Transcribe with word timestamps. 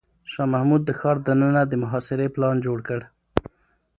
شاه 0.31 0.47
محمود 0.53 0.81
د 0.85 0.89
ښار 0.99 1.17
دننه 1.27 1.61
د 1.67 1.73
محاصرې 1.83 2.27
پلان 2.35 2.55
جوړ 2.65 2.79
کړ. 2.87 3.01